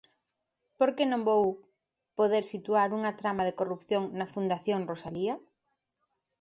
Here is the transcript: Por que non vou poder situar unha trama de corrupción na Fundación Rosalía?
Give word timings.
Por 0.77 0.89
que 0.95 1.03
non 1.11 1.25
vou 1.29 1.43
poder 2.19 2.43
situar 2.53 2.89
unha 2.97 3.15
trama 3.19 3.43
de 3.45 3.57
corrupción 3.59 4.03
na 4.19 4.29
Fundación 4.33 4.79
Rosalía? 4.91 5.35